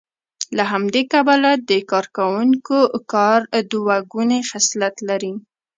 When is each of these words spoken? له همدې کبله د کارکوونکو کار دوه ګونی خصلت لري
له 0.57 0.63
همدې 0.71 1.01
کبله 1.13 1.51
د 1.69 1.71
کارکوونکو 1.91 2.77
کار 3.13 3.39
دوه 3.71 3.95
ګونی 4.13 4.39
خصلت 4.49 4.95
لري 5.09 5.33